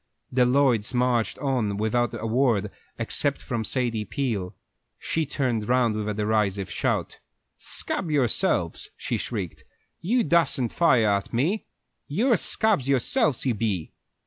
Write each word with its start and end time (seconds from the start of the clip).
The 0.31 0.47
Lloyds 0.47 0.95
marched 0.95 1.37
on 1.37 1.77
without 1.77 2.15
a 2.19 2.25
word, 2.25 2.71
except 2.97 3.39
from 3.39 3.63
Sadie 3.63 4.03
Peel. 4.03 4.55
She 4.97 5.27
turned 5.27 5.69
round 5.69 5.95
with 5.95 6.09
a 6.09 6.13
derisive 6.15 6.71
shout. 6.71 7.19
"Scab 7.59 8.09
yourselves!" 8.09 8.89
she 8.97 9.17
shrieked. 9.17 9.63
"You 9.99 10.23
dassen't 10.23 10.73
fire 10.73 11.05
at 11.07 11.31
me. 11.31 11.67
You're 12.07 12.35
scabs 12.37 12.89
yourselves, 12.89 13.45
you 13.45 13.53
be!" 13.53 13.93